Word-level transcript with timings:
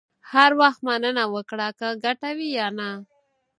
هر 0.31 0.51
وخت 0.61 0.79
مننه 0.87 1.23
وکړه، 1.33 1.67
که 1.79 1.87
ګټه 2.03 2.29
وي 2.37 2.49
یا 2.59 2.67
نه. 2.79 2.89